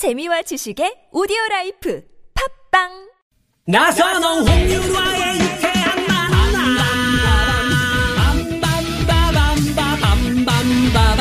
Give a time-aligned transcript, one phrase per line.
[0.00, 2.00] 재미와 지식의 오디오 라이프
[2.32, 2.88] 팝빵!
[3.66, 6.56] 나선홍 홍윤화의 유쾌한 만남
[8.64, 11.20] 빰빰빠밤빠밤빰빰빠밤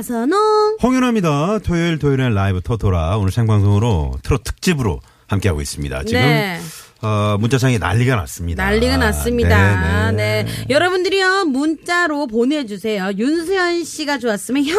[0.00, 1.58] 나선홍 홍윤화입니다.
[1.58, 6.04] 토요일 토요일엔 라이브 토토라 오늘 생방송으로 트롯 특집으로 함께하고 있습니다.
[6.04, 6.58] 지금 네.
[7.02, 8.62] 어, 문자창이 난리가 났습니다.
[8.64, 10.10] 난리가 났습니다.
[10.12, 10.66] 네, 네, 네.
[10.68, 13.12] 여러분들이요 문자로 보내주세요.
[13.16, 14.78] 윤수현 씨가 좋았으면 현,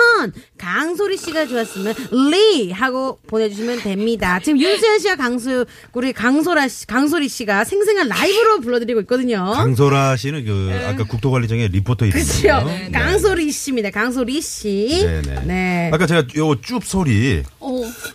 [0.57, 1.95] 강소리 씨가 좋았으면
[2.31, 4.39] 리 하고 보내주시면 됩니다.
[4.43, 9.51] 지금 윤수현 씨와 강수 우리 강소라 씨, 강소리 씨가 생생한 라이브로 불러드리고 있거든요.
[9.55, 12.37] 강소라 씨는 그 아까 국토관리청의 리포터 그렇죠.
[12.47, 12.91] 이름이에요.
[12.91, 13.89] 강소리 씨입니다.
[13.89, 15.01] 강소리 씨.
[15.03, 15.41] 네네.
[15.45, 15.89] 네.
[15.91, 17.41] 아까 제가 요 쭉 소리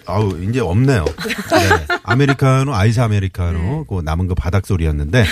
[0.06, 1.04] 아우 이제 없네요.
[1.14, 1.86] 네.
[2.02, 5.24] 아메리카노 아이스 아메리카노 그 남은 거 바닥 소리였는데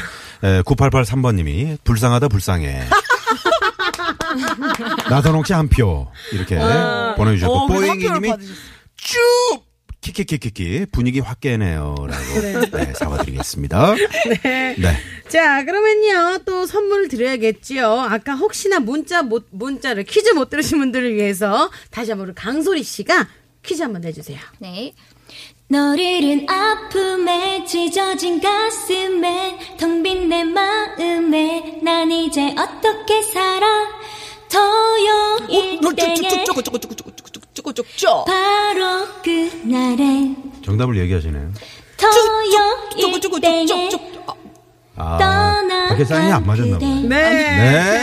[0.43, 2.85] 9883번님이 불쌍하다 불쌍해.
[5.11, 6.59] 나선홍 씨한 표 이렇게
[7.17, 8.33] 보내주셨고 어, 뽀잉이님이
[8.97, 9.65] 쭉
[10.05, 12.41] 키키키키키 분위기 확 깨네요라고
[12.73, 13.95] 네, 사과드리겠습니다.
[14.43, 14.77] 네.
[15.29, 17.87] 자, 그러면요, 또 선물을 드려야겠지요.
[17.87, 23.27] 아까 혹시나 문자 못, 문자를 퀴즈 못 들으신 분들을 위해서 다시 한번 우리 강소리 씨가
[23.65, 24.39] 퀴즈 한번 내주세요.
[24.59, 24.93] 네.
[25.69, 33.67] 널 잃은 아픔에 찢어진 가슴에 텅 빈 내 마음에 난 이제 어떻게 살아
[34.53, 36.45] 토요일 땡에
[38.27, 41.53] 바로 그날엔 정답을 얘기하시네요.
[41.97, 43.91] 토요일 땡에
[44.97, 46.89] 아, 떠나간 밖에 사인이 안 맞았나 봐요.
[47.03, 47.09] 그대.
[47.09, 48.03] 네.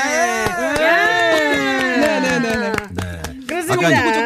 [2.01, 2.73] 네 네 네.
[2.89, 3.21] 네.
[3.47, 4.20] 그렇습니다.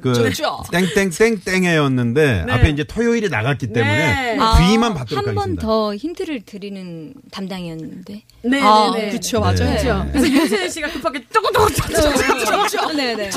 [0.00, 0.32] 그
[0.70, 4.38] 땡땡땡땡해였는데 앞에 이제 토요일이 나갔기 때문에 네.
[4.68, 5.66] 귀만 받도록 한번 하겠습니다.
[5.66, 8.22] 더 힌트를 드리는 담당이었는데.
[8.42, 8.66] 네네네.
[8.66, 9.54] 아, 그쵸, 맞아요.
[9.56, 9.76] 네.
[9.82, 10.06] 그렇죠.
[10.12, 13.30] 그래서 윤수현 씨가 급하게 쪼고쪼고쪼고쪼고 네네.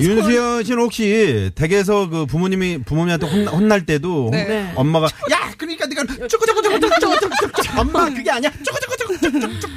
[0.00, 4.72] 윤수연 씨는 혹시 댁에서 그 부모님이 부모님한테 혼, 혼날 때도 네.
[4.74, 8.96] 엄마가 야 그러니까 네가 쪼고쪼고쪼고쪼고쪼고 엄마 그게 아니야 쪼고쪼고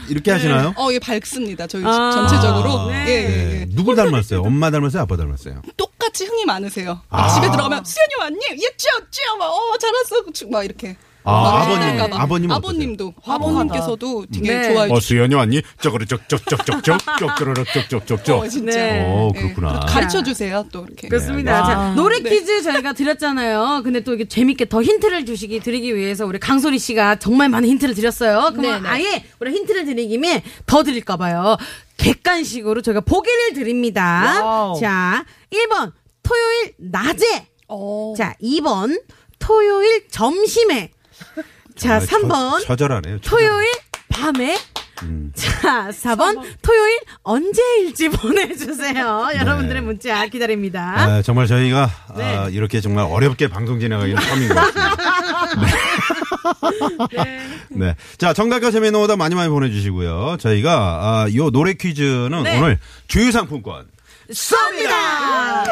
[0.10, 0.74] 이렇게 하시나요?
[0.78, 1.68] 어, 예, 밝습니다.
[1.68, 2.90] 저희 집 아, 전체적으로.
[2.90, 3.06] 네.
[3.08, 3.62] 예, 예, 네.
[3.62, 3.66] 예.
[3.70, 4.42] 누굴 닮았어요?
[4.42, 5.04] 엄마 닮았어요?
[5.04, 5.62] 아빠 닮았어요?
[5.78, 7.02] 똑같이 흥이 많으세요.
[7.10, 7.30] 아.
[7.30, 8.40] 집에 들어가면 수현이 왔니?
[8.52, 10.48] 예, 쭈, 쭈, 막, 어, 잘했어.
[10.50, 10.98] 막 이렇게.
[11.24, 12.12] 아, 막 아버님.
[12.12, 14.74] 아버님 아버님도, 아버님께서도 되게 네.
[14.74, 15.00] 좋아해 어 주시고.
[15.02, 15.62] 수연이 왔니?
[15.80, 18.72] 쪼그르 쪽쪽쪽쪽쪽 쪽쪼르륵 쪽쪽쪽쪽 어, 진짜.
[18.72, 19.06] 네.
[19.06, 19.40] 오 예.
[19.40, 19.80] 그렇구나.
[19.82, 21.08] 가르쳐 주세요, 또 이렇게.
[21.08, 21.62] 그렇습니다.
[21.62, 23.82] 네, 자, 노래 퀴즈 저희가 드렸잖아요.
[23.84, 27.94] 근데 또 이게 재밌게 더 힌트를 주시기 드리기 위해서 우리 강소리 씨가 정말 많은 힌트를
[27.94, 28.52] 드렸어요.
[28.54, 28.90] 그러면 네네.
[28.90, 31.58] 아예 우리 힌트를 김에 더 드릴까 봐요.
[31.98, 34.74] 객관식으로 저희가 보기를 드립니다.
[34.80, 35.92] 자, 1번
[36.24, 37.48] 토요일 낮에.
[37.68, 38.14] 어.
[38.18, 39.02] 자, 2번
[39.40, 40.92] 토요일 점심에.
[41.76, 43.22] 자, 아, 3번 처, 처절하네요.
[43.22, 43.40] 처절.
[43.40, 43.68] 토요일
[44.10, 44.58] 밤에.
[45.04, 45.32] 음.
[45.34, 49.30] 자, 4번 토요일 언제일지 보내주세요.
[49.36, 50.94] 여러분들의 문자 기다립니다.
[50.96, 52.24] 아, 정말 저희가 네.
[52.38, 55.78] 아, 이렇게 정말 어렵게 방송 진행하기는 처음인 것 같습니다.
[57.24, 57.40] 네.
[57.70, 57.96] 네.
[58.18, 60.38] 자, 정답과 재미있는 오답 많이 많이 보내주시고요.
[60.40, 60.72] 저희가,
[61.02, 62.60] 아, 요 노래 퀴즈는 네.
[62.60, 62.78] 오늘
[63.08, 63.88] 주유상품권
[64.30, 65.68] 쏩니다!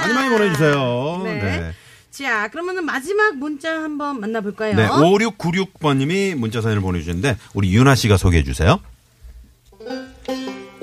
[0.00, 1.20] 많이 많이 보내주세요.
[1.24, 1.72] 네.
[2.18, 2.24] 네.
[2.24, 4.76] 자, 그러면은 마지막 문자 한번 만나볼까요?
[4.76, 4.86] 네.
[4.88, 8.80] 5696번님이 문자 사연을 보내주셨는데, 우리 윤아 씨가 소개해 주세요.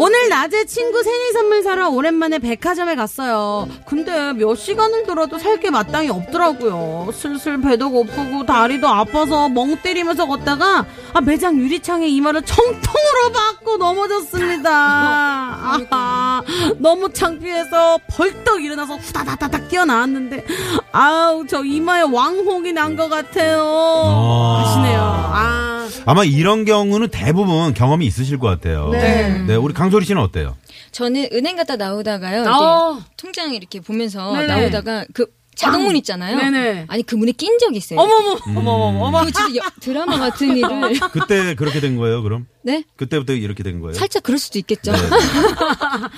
[0.04, 3.68] 오늘 낮에 친구 생일 선물 사러 오랜만에 백화점에 갔어요.
[3.86, 7.12] 근데 몇 시간을 돌아도 살 게 마땅히 없더라고요.
[7.14, 14.72] 슬슬 배도 고프고 다리도 아파서 멍 때리면서 걷다가 아, 매장 유리창에 이마를 청통으로 맞고 넘어졌습니다.
[14.72, 16.42] 아하,
[16.80, 20.46] 너무 창피해서 벌떡 일어나서 후다다다닥 뛰어나왔는데
[20.92, 23.62] 아우 저 이마에 왕홍이 난 것 같아요.
[23.64, 24.64] 아.
[24.66, 25.00] 하시네요.
[25.02, 28.90] 아, 아마 이런 경우는 대부분 경험이 있으실 것 같아요.
[28.90, 29.44] 네.
[29.48, 30.56] 네, 우리 강소리 씨는 어때요?
[30.92, 32.44] 저는 은행 갔다 나오다가요.
[32.44, 32.92] 어.
[32.94, 34.48] 이렇게 통장 이렇게 보면서 네네.
[34.48, 36.38] 나오다가 그 자동문 있잖아요.
[36.38, 36.86] 네네.
[36.88, 38.00] 아니 그 문에 낀 적이 있어요.
[38.00, 39.26] 어머머, 어머머머, 어머.
[39.26, 42.48] 그 진짜 여- 드라마 같은 일을 그때 그렇게 된 거예요, 그럼?
[42.64, 43.94] 네 그때부터 이렇게 된 거예요?
[43.94, 44.92] 살짝 그럴 수도 있겠죠.
[44.92, 44.98] 네.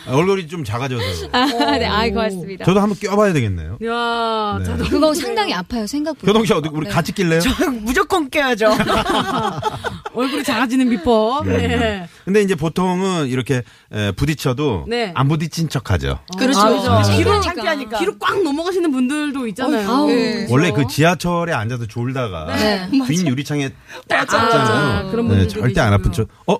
[0.08, 1.30] 아, 얼굴이 좀 작아져서.
[1.32, 1.46] 아,
[1.78, 2.66] 네, 아 고맙습니다.
[2.66, 3.78] 저도 한번 껴봐야 되겠네요.
[3.86, 4.66] 야, 네.
[4.66, 4.88] 자동.
[4.90, 6.30] 그거 상당히 아파요 생각보다.
[6.30, 6.94] 효동 씨 어디 우리 네.
[6.94, 7.42] 같이 낄래요?
[7.82, 8.70] 무조건 깨야죠.
[10.14, 11.48] 얼굴이 작아지는 비법.
[11.48, 12.08] 네.
[12.26, 15.12] 근데 이제 보통은 이렇게 에, 부딪혀도 네.
[15.16, 16.20] 안 부딪힌 척하죠.
[16.38, 16.60] 그렇죠.
[16.60, 17.16] 아, 그죠.
[17.18, 17.42] 뒤로 창피하니까.
[17.42, 18.00] 창피하니까.
[18.00, 19.90] 뒤로 꽉 넘어가시는 분들도 있잖아요.
[19.90, 20.08] 아우.
[20.08, 20.48] 네.
[20.50, 22.90] 원래 그 지하철에 앉아서 졸다가 네.
[23.08, 23.70] 뒷 유리창에
[24.08, 24.38] 딱 맞아.
[24.40, 25.12] 잡잖아요.
[25.12, 26.12] 그런 네, 분들도 절대 안 아픈.
[26.12, 26.28] 척.
[26.48, 26.58] 어?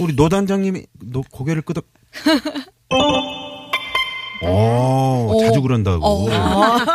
[0.00, 1.84] 우리 노 단장님이 너 고개를 끄덕.
[4.40, 6.04] 어, 자주 그런다고.
[6.06, 6.28] 어.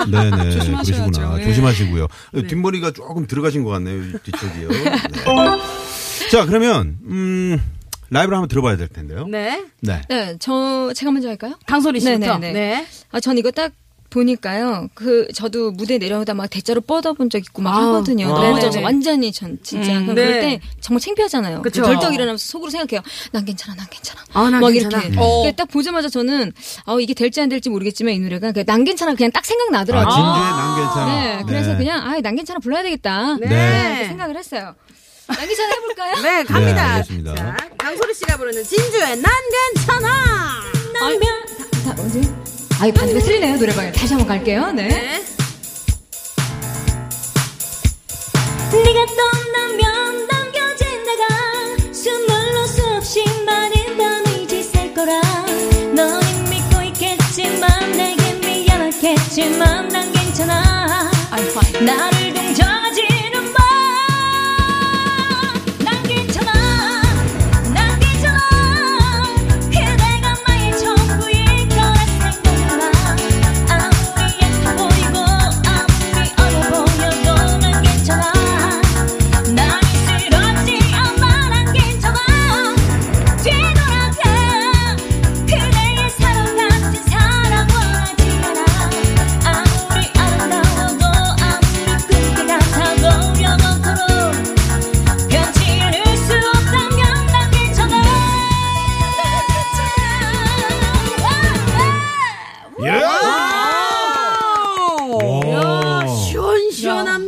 [0.10, 0.52] 네네.
[0.52, 1.04] 조심하셔야죠.
[1.12, 1.40] 그러시구나.
[1.40, 1.44] 예.
[1.44, 2.08] 조심하시고요.
[2.48, 4.02] 뒷머리가 조금 들어가신 것 같네요.
[4.24, 4.70] 뒤쪽이요.
[4.70, 4.92] 네.
[6.34, 7.62] 자, 그러면, 음,
[8.10, 9.28] 라이브를 한번 들어봐야 될 텐데요.
[9.28, 9.64] 네.
[9.82, 10.02] 네.
[10.10, 11.60] 네, 저 제가 먼저 할까요?
[11.68, 12.40] 강소리 씨부터.
[12.40, 12.54] 네네네.
[12.54, 12.88] 네.
[13.12, 13.72] 아, 전 이거 딱
[14.10, 14.88] 보니까요.
[14.96, 18.26] 그 저도 무대 내려오다 막 대자로 뻗어본 적 있고 막 아, 하거든요.
[18.28, 18.30] 아.
[18.30, 18.84] 넘어져서 네네네.
[18.84, 20.26] 완전히 전 진짜 음, 그럼 네.
[20.26, 21.62] 그럴 때 정말 창피하잖아요.
[21.62, 21.84] 그쵸.
[21.84, 23.02] 덜떡 일어나면서 속으로 생각해요.
[23.32, 24.22] 난 괜찮아, 난 괜찮아.
[24.34, 25.04] 아, 난 막 괜찮아.
[25.04, 25.18] 이렇게.
[25.20, 25.52] 어.
[25.56, 26.52] 딱 보자마자 저는
[26.86, 30.12] 어, 이게 될지 안 될지 모르겠지만 이 노래가 그난 괜찮아 그냥 딱 아, 생각 나더라고요.
[30.12, 31.06] 진주의 난 괜찮아.
[31.38, 33.38] 네, 그래서 그냥 아, 난 괜찮아 불러야 되겠다.
[33.38, 33.48] 네.
[33.48, 34.74] 이렇게 생각을 했어요.
[35.28, 36.22] 난 괜찮아 해볼까요?
[36.22, 36.74] 네, 갑니다.
[36.74, 37.36] 네, 알겠습니다.
[37.36, 39.32] 자, 강소리 씨가 부르는 진주의 난
[39.74, 40.08] 괜찮아.
[40.10, 41.10] 아,
[41.86, 42.22] 다, 다, 어디?
[42.80, 43.92] 아, 이 반주가 틀리네요, 노래방에.
[43.92, 44.72] 다시 한번 갈게요.
[44.72, 44.88] 네.
[44.88, 45.24] 네.
[48.72, 55.22] 네가 떠나면 남겨진 내가 숨물로 수없이 많은 밤을 지샐 거라
[55.94, 61.12] 너는 믿고 있겠지만 내게 미안하겠지만 난 괜찮아
[61.86, 62.13] 나를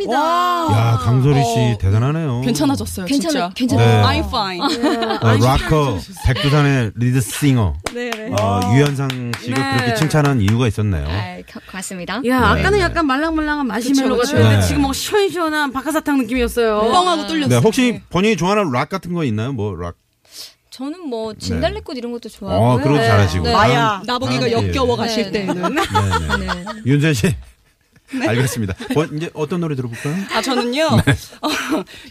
[0.06, 0.78] 시원시원합니다.
[0.78, 2.42] 야, 강소리 씨 대단하네요.
[2.42, 3.52] 괜찮아졌어요, 괜찮아, 진짜.
[3.56, 4.12] 괜찮아.
[4.12, 4.22] 네.
[4.22, 4.62] I'm fine.
[4.62, 7.74] 어, 락커 백두산의 리드 싱어
[8.40, 9.78] 어, 유현상 씨가 네.
[9.78, 11.06] 그렇게 칭찬한 이유가 있었네요.
[11.08, 12.22] 아, 가- 고맙습니다.
[12.28, 12.80] 야, 아까는 네.
[12.82, 14.38] 약간 말랑말랑한 마시멜로가 그쵸.
[14.38, 14.62] 였는데 네.
[14.68, 16.82] 지금 뭐 시원시원한 박하사탕 느낌이었어요.
[16.82, 17.48] 뻥하고 뚫렸어요.
[17.60, 19.54] 네, 혹시 본인이 좋아하는 락 같은 거 있나요?
[19.54, 19.96] 뭐 락?
[20.72, 22.84] 저는 뭐 진달래꽃 이런 것도 어, 좋아하고요.
[22.84, 23.46] 그런 거 잘하시고.
[23.46, 23.54] 네.
[23.54, 24.68] 마야, 나보기가 다음 기회에.
[24.68, 25.54] 역겨워 가실 네, 네.
[25.54, 25.76] 때는.
[25.76, 25.82] 네,
[26.38, 26.46] 네.
[26.48, 26.66] 네.
[26.86, 27.34] 윤선 씨.
[28.28, 28.76] 알겠습니다.
[28.96, 30.16] 어, 이제 어떤 노래 들어볼까요?
[30.34, 30.86] 아, 저는요,
[31.42, 31.50] 어,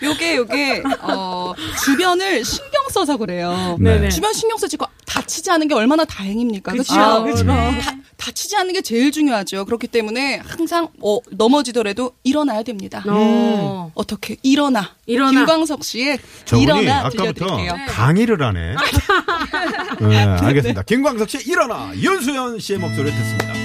[0.02, 1.55] 요게, 요게, 어,
[1.85, 3.76] 주변을 신경 써서 그래요.
[3.81, 4.08] 네.
[4.08, 6.73] 주변 신경 쓰지 고 다치지 않은 게 얼마나 다행입니까?
[6.73, 7.44] 그쵸, 그렇죠?
[7.44, 9.64] 다, 다치지 않는 게 제일 중요하죠.
[9.64, 13.05] 그렇기 때문에 항상 어, 넘어지더라도 일어나야 됩니다.
[13.06, 13.93] 어.
[13.94, 14.90] 어떻게 일어나.
[15.06, 15.31] 일어나.
[15.31, 16.19] 김광석 씨의
[16.61, 17.76] 일어나 아까부터 들려드릴게요.
[17.88, 18.75] 강의를 하네.
[20.00, 20.82] 네, 알겠습니다.
[20.82, 23.63] 김광석 씨 일어나 윤수연 씨의 목소리를 듣습니다.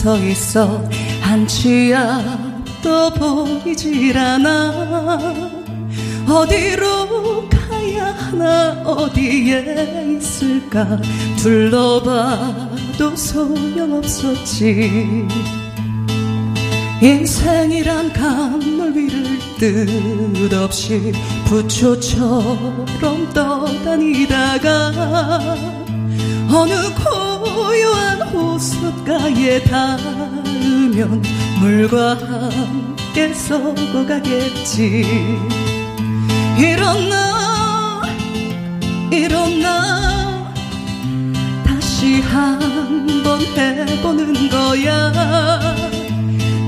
[0.00, 0.82] 서 있어.
[1.20, 5.28] 한 치 앞도 보이질 않아.
[6.26, 10.98] 어디로 가야 하나 어디에 있을까?
[11.36, 14.88] 둘러봐도 소용없었지.
[17.02, 21.12] 인생이란 강물 위를 뜻없이
[21.44, 22.86] 부초처럼
[23.34, 24.92] 떠다니다가
[26.52, 27.29] 어느 고요한
[28.20, 31.22] 호숫가에 닿으면
[31.60, 35.04] 물과 함께 썩어가겠지.
[36.58, 38.02] 일어나
[39.10, 40.52] 일어나.
[41.64, 45.12] 다시 한번 해보는 거야.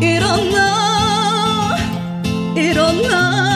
[0.01, 1.77] 일어나
[2.57, 3.52] 일어나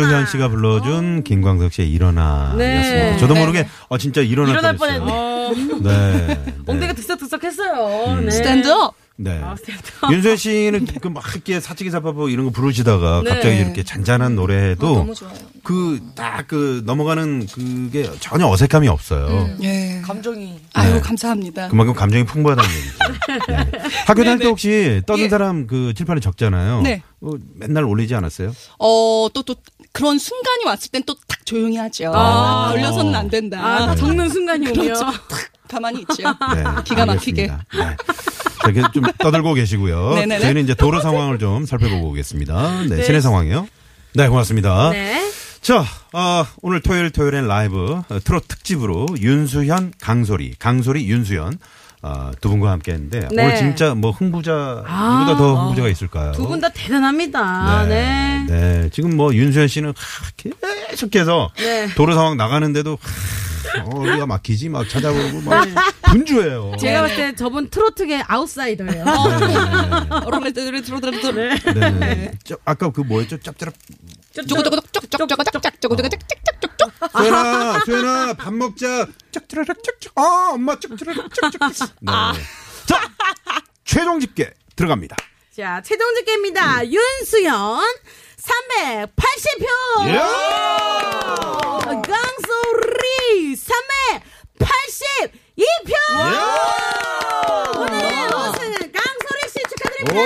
[0.00, 0.02] 아.
[0.02, 2.56] 윤수현 씨가 불러준 김광석 씨의 일어나였습니다.
[2.56, 3.16] 네.
[3.18, 5.04] 저도 모르게 어 진짜 일어날, 일어날 뻔했어요.
[5.04, 5.80] 뻔했네.
[5.82, 6.26] 네.
[6.26, 6.54] 네.
[6.66, 8.14] 엉덩이가 들썩들썩했어요.
[8.14, 8.24] 음.
[8.24, 8.30] 네.
[8.30, 9.38] 스탠드업 네.
[9.42, 9.82] 아, 스탠드.
[10.10, 13.30] 윤수현 씨는 그막 이렇게 사치기 사파보 이런 거 부르시다가 네.
[13.30, 15.34] 갑자기 이렇게 잔잔한 노래도 너무 좋아요.
[15.62, 19.50] 그딱그 넘어가는 그게 전혀 어색함이 없어요.
[19.62, 20.58] 예 감정이.
[20.72, 21.00] 아유 네.
[21.00, 22.98] 감사합니다 그만큼 감정이 풍부하다는 얘기죠.
[23.52, 23.78] 네.
[24.06, 25.28] 학교 다닐 때 혹시 떠는 예.
[25.28, 26.80] 사람 그 칠판에 적잖아요.
[26.82, 27.02] 네.
[27.20, 28.54] 어, 맨날 올리지 않았어요?
[28.78, 29.54] 어, 또, 또,
[29.92, 32.12] 그런 순간이 왔을 땐또탁 조용히 하죠.
[32.14, 32.70] 아.
[32.70, 33.58] 걸려서는 안 된다.
[33.64, 34.82] 아, 다 적는 순간이 오면.
[34.84, 35.04] 그렇죠.
[35.04, 36.22] 탁 가만히 있죠.
[36.22, 37.46] 네, 기가 막히게.
[37.46, 37.96] 네.
[38.62, 40.14] 자, 이렇게 좀 떠들고 계시고요.
[40.14, 40.40] 네네네.
[40.40, 42.82] 저희는 이제 도로 상황을 좀 살펴보고 오겠습니다.
[42.88, 43.02] 네, 네.
[43.04, 43.68] 시내 상황이요.
[44.14, 44.90] 네, 고맙습니다.
[44.90, 45.30] 네.
[45.60, 51.58] 자, 어, 오늘 토요일 토요일엔 라이브 어, 트롯 특집으로 윤수현, 강소리, 강소리, 윤수현
[52.02, 53.44] 어, 두 분과 함께 했는데 네.
[53.44, 55.18] 오늘 진짜 뭐 흥부자 아.
[55.20, 56.32] 누구보다 더 흥부자가 있을까요?
[56.32, 57.84] 두 분 다 대단합니다.
[57.86, 58.46] 네.
[58.48, 58.88] 네.
[58.90, 60.30] 지금 뭐 윤수현 씨는 하,
[60.90, 61.88] 계속해서 네.
[61.94, 65.66] 도로 상황 나가는데도 하, 어디가 막히지 막 찾아보고 막
[66.04, 66.72] 분주해요.
[66.80, 69.04] 제가 봤을 때 저분 트로트계 아웃사이더예요.
[69.04, 69.12] 네.
[71.74, 71.90] 네.
[71.90, 72.32] 네.
[72.44, 73.36] 저, 아까 그 뭐였죠?
[73.38, 73.72] 짭짤
[74.48, 79.06] 쪼고쪼고짝짝쪽 쪽 수연아, 수연아, 밥 먹자.
[79.32, 80.12] 짝트라락 짝짝.
[80.16, 81.60] 아, 엄마 짝트라락 짝짝.
[82.00, 82.12] 네.
[82.86, 83.10] 자,
[83.84, 85.16] 최종 집계 들어갑니다.
[85.54, 86.86] 자, 최종 집계입니다.
[86.86, 87.82] 윤수연
[88.38, 89.66] 380표.
[90.06, 90.12] 예!
[92.00, 95.92] 강소리 382표.
[97.76, 100.20] 오늘 우승은 강소리 씨 축하드립니다.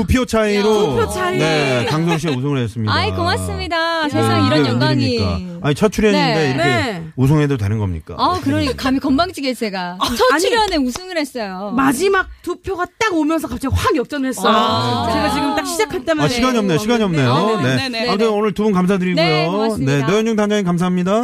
[0.00, 0.62] 야, 두표 차이로.
[0.62, 1.38] 두 표 차이.
[1.38, 2.92] 네, 강성 씨가 우승을 했습니다.
[2.94, 4.02] 아이 고맙습니다.
[4.04, 5.18] 네, 세상 이런 영광이.
[5.62, 6.50] 아니, 첫 출연인데 네.
[6.50, 7.04] 이렇게 네.
[7.16, 8.14] 우승해도 되는 겁니까?
[8.18, 11.72] 아, 그러니까 감히 건방지게 제가 첫 아니, 출연에 우승을 했어요.
[11.76, 14.52] 마지막 두 표가 딱 오면서 갑자기 확 역전을 했어요.
[14.54, 16.78] 아, 제가 지금 딱 시작할 때만 아, 시간이 없네요.
[16.78, 17.60] 시간이 없네요.
[17.62, 17.76] 네, 네.
[17.76, 19.22] 네, 네, 아무튼 오늘 두 분 감사드리고요.
[19.24, 19.92] 네, 고맙습니다.
[19.92, 21.22] 네, 노현중 단장님 감사합니다.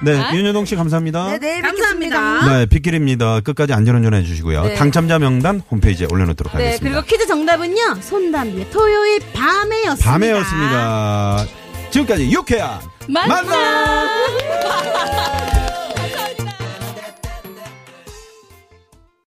[0.00, 0.32] 네, 아?
[0.34, 1.26] 윤여동 씨 감사합니다.
[1.32, 2.46] 네, 내일 감사합니다.
[2.58, 3.40] 네, 빗길입니다.
[3.40, 4.62] 끝까지 안전운전 해주시고요.
[4.62, 4.74] 네.
[4.74, 7.00] 당첨자 명단 홈페이지에 올려놓도록 네, 하겠습니다.
[7.00, 7.96] 그리고 퀴즈 정답은요.
[8.00, 10.10] 손담비의 토요일 밤에였습니다.
[10.10, 11.46] 밤에였습니다.
[11.90, 13.46] 지금까지 유쾌한 만남!
[13.46, 14.08] 만남!